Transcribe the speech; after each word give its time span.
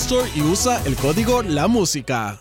Store 0.00 0.30
y 0.34 0.40
usa 0.40 0.80
el 0.86 0.96
código 0.96 1.42
La 1.42 1.68
Música. 1.68 2.38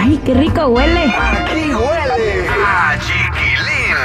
¡Ay, 0.00 0.20
qué 0.24 0.32
rico 0.32 0.66
huele! 0.68 1.06
Aquí 1.06 1.74
huele 1.74 2.46
a 2.64 2.96
chiquilín. 3.00 3.96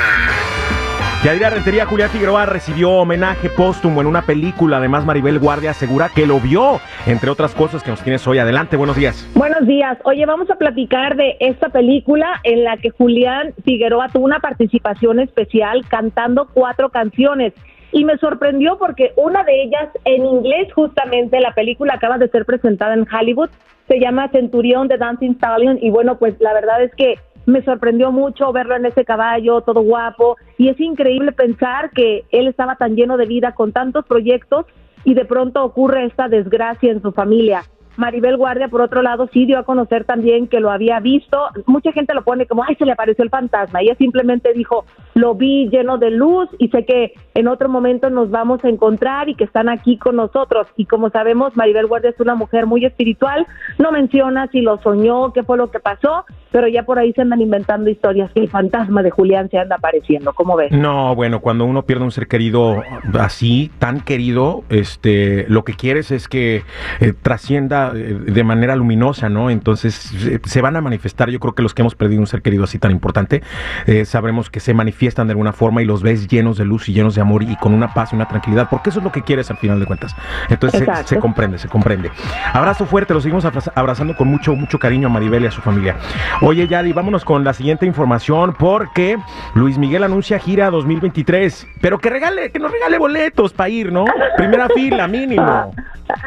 Yadira 1.24 1.52
Rentería 1.52 1.86
Julián 1.86 2.10
Figueroa 2.10 2.48
recibió 2.48 2.90
homenaje 2.94 3.50
póstumo 3.50 4.02
en 4.02 4.08
una 4.08 4.24
película. 4.24 4.78
Además, 4.78 5.06
Maribel 5.06 5.38
Guardia 5.38 5.72
asegura 5.72 6.10
que 6.10 6.26
lo 6.26 6.40
vio, 6.40 6.82
entre 7.06 7.30
otras 7.30 7.54
cosas 7.54 7.84
que 7.84 7.92
nos 7.92 8.02
tienes 8.02 8.26
hoy. 8.26 8.40
Adelante, 8.40 8.76
buenos 8.76 8.96
días. 8.96 9.30
Buenos 9.36 9.68
días. 9.68 10.00
Oye, 10.04 10.26
vamos 10.26 10.50
a 10.50 10.56
platicar 10.56 11.16
de 11.16 11.38
esta 11.40 11.70
película 11.70 12.42
en 12.44 12.64
la 12.64 12.78
que 12.78 12.90
Julián 12.90 13.54
Figueroa 13.64 14.10
tuvo 14.10 14.26
una 14.26 14.40
participación 14.40 15.20
especial 15.20 15.86
cantando 15.88 16.48
cuatro 16.54 16.90
canciones. 16.90 17.54
Y 17.92 18.06
me 18.06 18.18
sorprendió 18.18 18.78
porque 18.78 19.14
una 19.16 19.44
de 19.44 19.64
ellas 19.64 19.90
en 20.06 20.26
inglés, 20.26 20.72
justamente, 20.74 21.40
la 21.40 21.54
película 21.54 21.94
acaba 21.96 22.18
de 22.18 22.30
ser 22.30 22.46
presentada 22.46 22.94
en 22.94 23.08
Hollywood, 23.10 23.50
se 23.88 24.00
llama 24.00 24.30
Centurión 24.30 24.88
de 24.88 24.98
Dancing 24.98 25.36
Stallion. 25.36 25.80
Y 25.82 25.90
bueno, 25.90 26.18
pues 26.18 26.36
la 26.40 26.54
verdad 26.54 26.84
es 26.84 26.94
que 26.96 27.16
me 27.46 27.64
sorprendió 27.64 28.12
mucho 28.12 28.52
verlo 28.52 28.76
en 28.76 28.86
ese 28.86 29.06
caballo, 29.06 29.62
todo 29.62 29.82
guapo. 29.82 30.36
Y 30.58 30.70
es 30.70 30.80
increíble 30.80 31.32
pensar 31.32 31.92
que 31.92 32.26
él 32.32 32.48
estaba 32.48 32.76
tan 32.76 32.96
lleno 32.96 33.16
de 33.16 33.26
vida 33.26 33.54
con 33.54 33.72
tantos 33.72 34.06
proyectos 34.06 34.66
y 35.06 35.14
de 35.14 35.24
pronto 35.24 35.64
ocurre 35.64 36.06
esta 36.06 36.28
desgracia 36.28 36.92
en 36.92 37.02
su 37.02 37.14
familia. 37.14 37.64
Maribel 37.98 38.38
Guardia, 38.38 38.68
por 38.68 38.82
otro 38.82 39.02
lado, 39.02 39.28
sí 39.34 39.46
dio 39.46 39.60
a 39.60 39.64
conocer 39.64 40.06
también 40.06 40.48
que 40.48 40.60
lo 40.60 40.72
había 40.72 41.00
visto. 41.00 41.50
Mucha 41.66 41.92
gente 41.92 42.14
lo 42.14 42.24
pone 42.24 42.46
como, 42.46 42.64
ay, 42.64 42.76
se 42.76 42.86
le 42.86 42.94
apareció 42.94 43.24
el 43.24 43.30
fantasma. 43.30 43.82
Ella 43.82 43.96
simplemente 43.96 44.54
dijo, 44.54 44.86
lo 45.16 45.36
vi 45.36 45.68
lleno 45.70 45.98
de 45.98 46.12
luz 46.12 46.48
y 46.60 46.70
sé 46.70 46.86
que 46.86 47.14
en 47.34 47.48
otro 47.48 47.70
momento 47.70 48.10
nos 48.10 48.30
vamos 48.30 48.64
a 48.64 48.70
encontrar 48.70 49.30
y 49.30 49.36
que 49.36 49.44
están 49.44 49.68
aquí 49.68 49.98
con 49.98 50.16
nosotros. 50.16 50.68
Y 50.78 50.86
como 50.86 51.10
sabemos, 51.10 51.56
Maribel 51.58 51.88
Guardia 51.88 52.12
es 52.12 52.20
una 52.20 52.36
mujer 52.36 52.68
muy 52.68 52.86
espiritual. 52.86 53.48
No 53.80 53.92
menciona 53.92 54.48
si 54.48 54.62
lo 54.62 54.78
soñó, 54.78 55.34
qué 55.34 55.44
fue 55.44 55.58
lo 55.58 55.72
que 55.72 55.80
pasó, 55.80 56.26
pero 56.52 56.68
ya 56.68 56.84
por 56.84 57.00
ahí 57.00 57.14
se 57.14 57.22
andan 57.22 57.42
inventando 57.42 57.90
historias 57.90 58.32
que 58.34 58.42
el 58.42 58.50
fantasma 58.50 59.04
de 59.04 59.12
Julián 59.12 59.50
se 59.50 59.58
anda 59.58 59.76
apareciendo. 59.78 60.34
¿Cómo 60.34 60.56
ves? 60.56 60.72
No, 60.72 61.16
bueno, 61.16 61.40
cuando 61.40 61.66
uno 61.66 61.84
pierde 61.84 62.04
un 62.04 62.12
ser 62.12 62.28
querido 62.28 62.82
así, 63.20 63.72
tan 63.80 64.02
querido, 64.02 64.64
este, 64.70 65.46
lo 65.50 65.64
que 65.64 65.74
quieres 65.74 66.12
es 66.12 66.28
que 66.28 66.64
eh, 67.00 67.14
trascienda 67.22 67.92
eh, 67.96 68.14
de 68.14 68.44
manera 68.44 68.76
luminosa, 68.76 69.30
¿no? 69.30 69.50
Entonces 69.50 70.12
eh, 70.28 70.40
se 70.44 70.62
van 70.62 70.76
a 70.76 70.82
manifestar. 70.82 71.30
Yo 71.30 71.40
creo 71.40 71.54
que 71.56 71.64
los 71.64 71.74
que 71.74 71.82
hemos 71.82 71.96
perdido 71.96 72.22
un 72.22 72.28
ser 72.28 72.42
querido 72.42 72.64
así 72.64 72.80
tan 72.80 72.92
importante, 72.92 73.42
eh, 73.86 74.06
sabremos 74.06 74.50
que 74.50 74.60
se 74.60 74.74
manifiestan 74.74 75.28
de 75.28 75.32
alguna 75.32 75.54
forma 75.54 75.82
y 75.82 75.86
los 75.86 76.02
ves 76.04 76.28
llenos 76.28 76.58
de 76.58 76.66
luz 76.66 76.90
y 76.90 76.94
llenos 76.94 77.16
de 77.16 77.22
amor 77.22 77.44
y 77.44 77.56
con 77.58 77.74
una 77.74 77.94
paz 77.94 78.14
y 78.14 78.16
una 78.16 78.28
tranquilidad, 78.28 78.68
porque 78.70 78.90
eso 78.90 79.00
es 79.00 79.06
lo 79.06 79.12
que 79.12 79.22
quieres 79.22 79.50
al 79.52 79.58
final 79.58 79.80
de 79.80 79.86
cuentas. 79.86 80.16
Entonces 80.50 80.88
se, 80.98 81.04
se 81.16 81.20
comprende, 81.20 81.58
se 81.58 81.68
comprende. 81.68 82.10
Abrazo 82.54 82.86
fuerte, 82.86 83.14
lo 83.14 83.22
seguimos 83.22 83.46
abra- 83.46 83.72
abrazando 83.76 84.16
con 84.16 84.28
mucho, 84.28 84.56
mucho 84.56 84.80
cariño 84.80 85.08
a 85.08 85.12
Maribel 85.12 85.44
y 85.44 85.48
a 85.48 85.52
su 85.52 85.62
familia. 85.62 85.96
Oye, 86.42 86.68
Yadi, 86.68 86.94
vámonos 86.94 87.26
con 87.26 87.44
la 87.44 87.52
siguiente 87.54 87.88
información, 87.88 88.54
porque 88.58 89.18
Luis 89.56 89.80
Miguel 89.80 90.04
anuncia 90.04 90.38
gira 90.38 90.70
2023, 90.70 91.68
pero 91.82 91.98
que 91.98 92.12
regale, 92.12 92.52
que 92.52 92.60
nos 92.60 92.72
regale 92.72 93.00
boletos 93.00 93.54
para 93.54 93.70
ir, 93.70 93.92
¿no? 93.92 94.06
Primera 94.38 94.68
fila, 94.76 95.08
mínimo. 95.08 95.74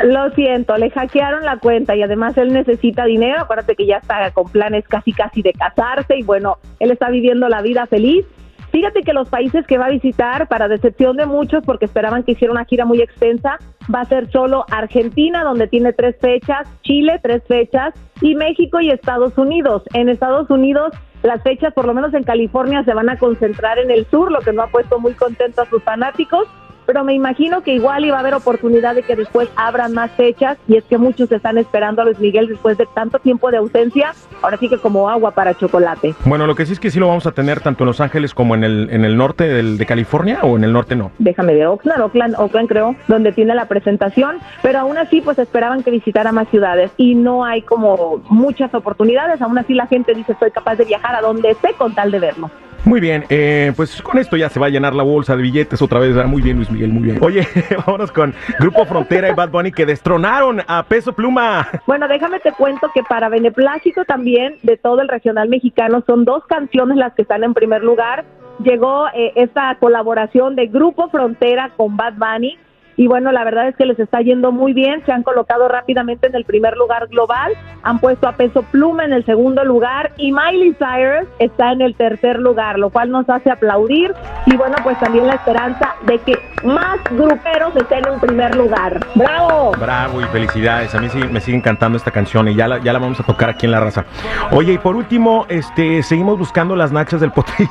Lo 0.03 0.31
siento, 0.31 0.76
le 0.76 0.91
hackearon 0.91 1.44
la 1.44 1.59
cuenta 1.59 1.94
y 1.94 2.03
además 2.03 2.37
él 2.38 2.53
necesita 2.53 3.04
dinero. 3.04 3.43
Acuérdate 3.43 3.76
que 3.76 3.87
ya 3.87 3.98
está 3.98 4.31
con 4.32 4.50
planes 4.50 4.84
casi 4.88 5.12
casi 5.12 5.43
de 5.43 5.53
casarse 5.53 6.19
y 6.19 6.22
bueno, 6.25 6.59
él 6.81 6.91
está 6.91 7.09
viviendo 7.09 7.48
la 7.48 7.62
vida 7.62 7.87
feliz. 7.87 8.27
Fíjate 8.70 9.03
que 9.03 9.12
los 9.12 9.28
países 9.28 9.66
que 9.66 9.78
va 9.78 9.86
a 9.86 9.91
visitar, 9.91 10.47
para 10.47 10.69
decepción 10.69 11.16
de 11.16 11.26
muchos, 11.26 11.64
porque 11.64 11.86
esperaban 11.86 12.22
que 12.22 12.32
hiciera 12.32 12.53
una 12.53 12.64
gira 12.64 12.84
muy 12.84 13.00
extensa, 13.00 13.58
va 13.92 14.03
a 14.03 14.04
ser 14.04 14.31
solo 14.31 14.64
Argentina, 14.70 15.42
donde 15.42 15.66
tiene 15.66 15.92
tres 15.92 16.16
fechas, 16.20 16.69
Chile, 16.82 17.19
tres 17.22 17.42
fechas, 17.48 17.94
y 18.20 18.36
México 18.36 18.80
y 18.80 18.91
Estados 18.91 19.36
Unidos. 19.36 19.82
En 19.92 20.09
Estados 20.09 20.48
Unidos, 20.50 20.92
las 21.22 21.42
fechas, 21.42 21.75
por 21.75 21.84
lo 21.84 21.94
menos 21.94 22.14
en 22.14 22.22
California, 22.22 22.84
se 22.84 22.94
van 22.94 23.09
a 23.09 23.19
concentrar 23.19 23.78
en 23.78 23.91
el 23.91 24.06
sur, 24.06 24.30
lo 24.30 24.41
que 24.41 24.53
no 24.53 24.62
ha 24.62 24.69
puesto 24.69 25.00
muy 25.00 25.14
contento 25.14 25.62
a 25.62 25.66
sus 25.66 25.82
fanáticos 25.82 26.47
pero 26.92 27.04
me 27.04 27.14
imagino 27.14 27.60
que 27.62 27.72
igual 27.72 28.04
iba 28.04 28.16
a 28.16 28.18
haber 28.18 28.34
oportunidad 28.34 28.96
de 28.96 29.04
que 29.04 29.14
después 29.14 29.48
abran 29.54 29.92
más 29.92 30.10
fechas 30.10 30.58
y 30.66 30.76
es 30.76 30.82
que 30.82 30.98
muchos 30.98 31.30
están 31.30 31.56
esperando 31.56 32.02
a 32.02 32.04
Luis 32.04 32.18
Miguel 32.18 32.48
después 32.48 32.76
de 32.78 32.84
tanto 32.86 33.20
tiempo 33.20 33.48
de 33.52 33.58
ausencia, 33.58 34.12
ahora 34.42 34.56
sí 34.56 34.68
que 34.68 34.76
como 34.76 35.08
agua 35.08 35.30
para 35.30 35.54
chocolate. 35.56 36.16
Bueno, 36.24 36.48
lo 36.48 36.56
que 36.56 36.66
sí 36.66 36.72
es 36.72 36.80
que 36.80 36.90
sí 36.90 36.98
lo 36.98 37.06
vamos 37.06 37.26
a 37.28 37.30
tener 37.30 37.60
tanto 37.60 37.84
en 37.84 37.86
Los 37.86 38.00
Ángeles 38.00 38.34
como 38.34 38.56
en 38.56 38.64
el, 38.64 38.88
en 38.90 39.04
el 39.04 39.16
norte 39.16 39.44
del- 39.46 39.78
de 39.78 39.86
California 39.86 40.40
o 40.42 40.56
en 40.56 40.64
el 40.64 40.72
norte 40.72 40.96
no. 40.96 41.12
Déjame 41.20 41.54
ver, 41.54 41.68
Oakland, 41.68 42.00
Oakland, 42.02 42.34
Oakland 42.36 42.68
creo, 42.68 42.96
donde 43.06 43.30
tiene 43.30 43.54
la 43.54 43.66
presentación, 43.66 44.38
pero 44.60 44.80
aún 44.80 44.98
así 44.98 45.20
pues 45.20 45.38
esperaban 45.38 45.84
que 45.84 45.92
visitara 45.92 46.32
más 46.32 46.48
ciudades 46.48 46.90
y 46.96 47.14
no 47.14 47.44
hay 47.44 47.62
como 47.62 48.20
muchas 48.30 48.74
oportunidades, 48.74 49.40
aún 49.40 49.56
así 49.58 49.74
la 49.74 49.86
gente 49.86 50.12
dice 50.12 50.32
estoy 50.32 50.50
capaz 50.50 50.74
de 50.74 50.86
viajar 50.86 51.14
a 51.14 51.20
donde 51.20 51.50
esté 51.52 51.72
con 51.74 51.94
tal 51.94 52.10
de 52.10 52.18
verlo. 52.18 52.50
Muy 52.84 53.00
bien, 53.00 53.24
eh, 53.28 53.72
pues 53.76 54.00
con 54.02 54.18
esto 54.18 54.36
ya 54.36 54.48
se 54.48 54.58
va 54.58 54.66
a 54.66 54.70
llenar 54.70 54.94
la 54.94 55.02
bolsa 55.02 55.36
de 55.36 55.42
billetes 55.42 55.82
otra 55.82 56.00
vez. 56.00 56.14
Muy 56.26 56.41
bien, 56.41 56.56
Luis 56.56 56.70
Miguel, 56.70 56.91
muy 56.91 57.02
bien. 57.02 57.18
Oye, 57.20 57.46
vámonos 57.86 58.10
con 58.10 58.34
Grupo 58.58 58.84
Frontera 58.86 59.28
y 59.28 59.34
Bad 59.34 59.50
Bunny 59.50 59.70
que 59.70 59.84
destronaron 59.84 60.62
a 60.66 60.82
Peso 60.84 61.12
Pluma. 61.12 61.68
Bueno, 61.86 62.08
déjame 62.08 62.41
te 62.41 62.52
cuento 62.52 62.91
que 62.94 63.02
para 63.02 63.28
beneplácito 63.28 64.04
también 64.04 64.56
de 64.62 64.76
todo 64.76 65.02
el 65.02 65.08
regional 65.08 65.48
mexicano 65.48 66.02
son 66.06 66.24
dos 66.24 66.44
canciones 66.46 66.96
las 66.96 67.14
que 67.14 67.22
están 67.22 67.44
en 67.44 67.54
primer 67.54 67.82
lugar. 67.82 68.24
Llegó 68.62 69.09
eh, 69.09 69.32
esta 69.36 69.74
colaboración 69.78 70.56
de 70.56 70.66
Grupo 70.66 71.10
Frontera 71.10 71.71
con 71.77 71.97
Bad 71.97 72.15
Bunny 72.15 72.59
y 72.97 73.07
bueno, 73.07 73.33
la 73.33 73.45
verdad 73.45 73.69
es 73.69 73.77
que 73.77 73.87
les 73.87 73.98
está 73.98 74.21
yendo 74.21 74.53
muy 74.53 74.72
bien, 74.72 75.03
se 75.07 75.13
han 75.13 75.22
colocado 75.22 75.69
rápidamente 75.69 76.27
en 76.27 76.34
el 76.34 76.45
primer 76.45 76.77
lugar 76.77 77.09
global, 77.09 77.53
han 77.83 77.98
puesto 77.98 78.28
a 78.28 78.33
Peso 78.33 78.63
Pluma 78.63 79.04
en 79.04 79.13
el 79.13 79.25
segundo 79.25 79.65
lugar 79.65 80.13
y 80.16 80.33
Miley 80.33 80.75
Cyrus 80.75 81.28
está 81.39 81.72
en 81.72 81.81
el 81.81 81.95
tercer 81.95 82.39
lugar, 82.39 82.78
lo 82.78 82.91
cual 82.91 83.10
nos 83.10 83.28
hace 83.28 83.51
aplaudir 83.51 84.15
y 84.47 84.57
bueno, 84.57 84.77
pues 84.83 84.98
también 84.98 85.27
la 85.27 85.34
esperanza 85.34 85.95
de 86.07 86.19
que 86.19 86.39
más 86.65 86.98
gruperos 87.10 87.75
estén 87.77 88.07
en 88.07 88.21
primer 88.21 88.54
lugar. 88.54 89.01
¡Bravo! 89.15 89.72
Bravo 89.78 90.21
y 90.21 90.25
felicidades. 90.25 90.95
A 90.95 91.01
mí 91.01 91.09
sí 91.09 91.19
me 91.31 91.41
sigue 91.41 91.57
encantando 91.57 91.97
esta 91.97 92.10
canción 92.10 92.48
y 92.48 92.54
ya 92.54 92.69
la, 92.69 92.78
ya 92.83 92.92
la 92.92 92.98
vamos 92.98 93.19
a 93.21 93.22
tocar 93.22 93.51
aquí 93.51 93.66
en 93.66 93.72
la 93.72 93.81
raza. 93.81 94.04
Oye, 94.51 94.75
y 94.75 94.78
por 94.78 94.97
último, 94.97 95.47
este, 95.48 96.03
seguimos 96.03 96.39
buscando 96.39 96.77
las 96.77 96.92
nachas 96.92 97.21
del 97.21 97.33
potrillo. 97.33 97.69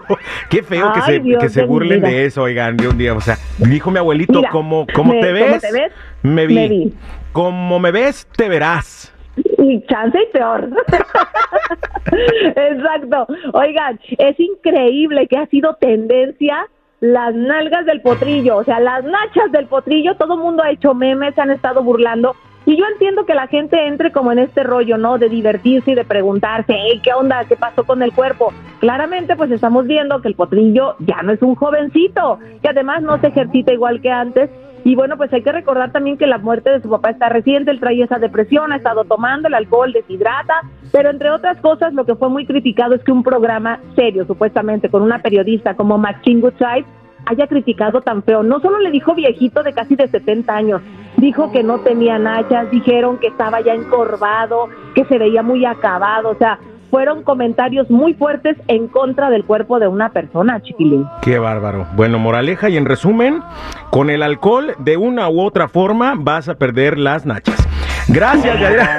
Qué 0.48 0.62
feo 0.62 0.92
que 0.92 1.02
se, 1.02 1.18
Dios 1.20 1.42
que 1.42 1.48
se 1.48 1.64
burlen 1.64 2.00
de 2.00 2.24
eso, 2.24 2.42
oigan, 2.42 2.76
de 2.76 2.88
un 2.88 2.96
día. 2.96 3.14
O 3.14 3.20
sea, 3.20 3.36
dijo 3.58 3.90
mi 3.90 3.98
abuelito, 3.98 4.38
Mira, 4.38 4.50
como, 4.60 4.86
como 4.94 5.12
me- 5.14 5.20
te 5.20 5.32
¿cómo 5.32 5.52
ves, 5.52 5.60
te 5.62 5.72
ves? 5.72 5.92
me 6.22 6.46
vi. 6.46 6.54
Me 6.54 6.68
vi. 6.68 6.94
Como 7.32 7.78
me 7.78 7.90
ves, 7.90 8.26
te 8.36 8.48
verás. 8.48 9.14
Y 9.58 9.80
chance 9.86 10.18
y 10.22 10.26
peor. 10.32 10.68
Exacto. 12.56 13.26
Oigan, 13.52 13.98
es 14.18 14.38
increíble 14.38 15.26
que 15.28 15.36
ha 15.38 15.46
sido 15.46 15.74
tendencia 15.80 16.66
las 17.00 17.34
nalgas 17.34 17.86
del 17.86 18.02
potrillo, 18.02 18.58
o 18.58 18.64
sea, 18.64 18.78
las 18.80 19.02
nachas 19.04 19.50
del 19.52 19.64
potrillo, 19.66 20.16
todo 20.16 20.34
el 20.34 20.40
mundo 20.40 20.62
ha 20.62 20.70
hecho 20.70 20.92
memes, 20.92 21.34
se 21.34 21.40
han 21.40 21.50
estado 21.50 21.82
burlando 21.82 22.36
Y 22.66 22.76
yo 22.76 22.84
entiendo 22.92 23.24
que 23.24 23.34
la 23.34 23.46
gente 23.46 23.86
entre 23.86 24.12
como 24.12 24.32
en 24.32 24.38
este 24.38 24.62
rollo, 24.62 24.98
¿no? 24.98 25.18
De 25.18 25.28
divertirse 25.28 25.92
y 25.92 25.94
de 25.94 26.04
preguntarse, 26.04 26.76
¿qué 27.02 27.12
onda? 27.12 27.44
¿Qué 27.44 27.56
pasó 27.56 27.84
con 27.84 28.02
el 28.02 28.12
cuerpo? 28.12 28.52
Claramente, 28.80 29.34
pues 29.36 29.50
estamos 29.50 29.86
viendo 29.86 30.20
que 30.20 30.28
el 30.28 30.34
potrillo 30.34 30.96
ya 31.00 31.22
no 31.22 31.32
es 31.32 31.42
un 31.42 31.54
jovencito, 31.54 32.38
que 32.62 32.68
además 32.68 33.02
no 33.02 33.18
se 33.20 33.28
ejercita 33.28 33.72
igual 33.72 34.00
que 34.00 34.10
antes. 34.10 34.50
Y 34.84 34.94
bueno, 34.94 35.16
pues 35.16 35.32
hay 35.32 35.42
que 35.42 35.52
recordar 35.52 35.92
también 35.92 36.16
que 36.16 36.26
la 36.26 36.38
muerte 36.38 36.70
de 36.70 36.80
su 36.80 36.88
papá 36.88 37.10
está 37.10 37.28
reciente, 37.28 37.70
él 37.70 37.80
traía 37.80 38.06
esa 38.06 38.18
depresión, 38.18 38.72
ha 38.72 38.76
estado 38.76 39.04
tomando 39.04 39.48
el 39.48 39.54
alcohol, 39.54 39.92
deshidrata, 39.92 40.62
pero 40.90 41.10
entre 41.10 41.30
otras 41.30 41.58
cosas 41.58 41.92
lo 41.92 42.06
que 42.06 42.14
fue 42.14 42.30
muy 42.30 42.46
criticado 42.46 42.94
es 42.94 43.02
que 43.04 43.12
un 43.12 43.22
programa 43.22 43.80
serio, 43.94 44.24
supuestamente, 44.26 44.88
con 44.88 45.02
una 45.02 45.20
periodista 45.20 45.74
como 45.74 45.98
Maxine 45.98 46.40
Goodside, 46.40 46.86
haya 47.26 47.46
criticado 47.46 48.00
tan 48.00 48.22
feo. 48.22 48.42
No 48.42 48.60
solo 48.60 48.78
le 48.78 48.90
dijo 48.90 49.14
viejito 49.14 49.62
de 49.62 49.72
casi 49.72 49.96
de 49.96 50.08
70 50.08 50.54
años, 50.54 50.82
dijo 51.20 51.52
que 51.52 51.62
no 51.62 51.80
tenía 51.80 52.18
nachas, 52.18 52.70
dijeron 52.70 53.18
que 53.18 53.28
estaba 53.28 53.60
ya 53.60 53.74
encorvado, 53.74 54.68
que 54.94 55.04
se 55.04 55.18
veía 55.18 55.42
muy 55.42 55.64
acabado, 55.64 56.30
o 56.30 56.34
sea, 56.36 56.58
fueron 56.90 57.22
comentarios 57.22 57.88
muy 57.88 58.14
fuertes 58.14 58.56
en 58.66 58.88
contra 58.88 59.30
del 59.30 59.44
cuerpo 59.44 59.78
de 59.78 59.86
una 59.86 60.10
persona, 60.10 60.60
chiquilín. 60.60 61.06
Qué 61.22 61.38
bárbaro. 61.38 61.86
Bueno, 61.94 62.18
moraleja 62.18 62.68
y 62.68 62.76
en 62.76 62.84
resumen, 62.84 63.42
con 63.90 64.10
el 64.10 64.22
alcohol 64.22 64.74
de 64.78 64.96
una 64.96 65.28
u 65.30 65.40
otra 65.40 65.68
forma 65.68 66.14
vas 66.18 66.48
a 66.48 66.56
perder 66.56 66.98
las 66.98 67.26
nachas. 67.26 67.69
Gracias, 68.12 68.60
Yadira, 68.60 68.98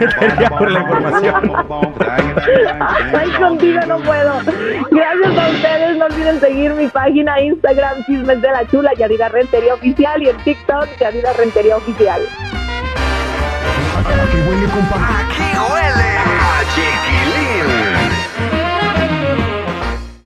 por 0.57 0.71
la 0.71 0.79
información. 0.79 1.51
Ay, 3.13 3.29
contigo 3.31 3.79
no 3.87 3.99
puedo. 3.99 4.39
Gracias 4.91 5.37
a 5.37 5.49
ustedes. 5.49 5.97
No 5.97 6.05
olviden 6.05 6.39
seguir 6.39 6.73
mi 6.73 6.87
página 6.87 7.41
Instagram, 7.41 8.05
Chismes 8.05 8.41
de 8.41 8.51
la 8.51 8.65
Chula, 8.67 8.93
Yadira 8.93 9.29
Rentería 9.29 9.73
Oficial, 9.73 10.23
y 10.23 10.29
en 10.29 10.37
TikTok, 10.37 10.87
Yadira 10.99 11.33
Rentería 11.33 11.75
Oficial. 11.77 12.21
Aquí 13.97 14.37
huele, 15.69 16.50